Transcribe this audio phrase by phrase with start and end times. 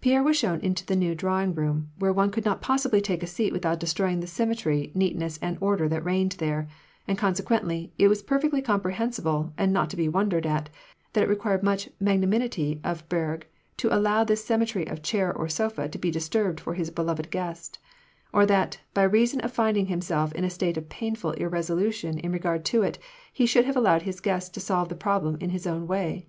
[0.00, 3.26] Pierre was shown into the new drawing room, where one could not possibly take a
[3.26, 6.68] seat without destroying the sym metry, neatness, and order that reigned there;
[7.08, 10.70] and, conse quently, it was perfectly comprehensible and not to be wondered at,
[11.14, 13.44] that it required much magnanimity of Berg
[13.76, 17.80] to allow this symmetry of chair or sofa to be disturbed for his beloved guest;
[18.32, 22.64] or that, by reason of finding himself in a state of painful irresolution in regard
[22.64, 23.00] to it,
[23.32, 26.28] he should have allowed his guest to solve the problem in his own way.